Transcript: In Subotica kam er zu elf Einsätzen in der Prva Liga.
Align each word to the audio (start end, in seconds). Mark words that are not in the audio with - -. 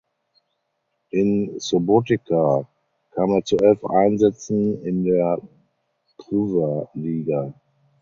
In 1.19 1.29
Subotica 1.65 2.43
kam 3.13 3.29
er 3.35 3.43
zu 3.45 3.55
elf 3.59 3.85
Einsätzen 3.85 4.81
in 4.83 5.03
der 5.03 5.39
Prva 6.17 6.89
Liga. 6.95 7.53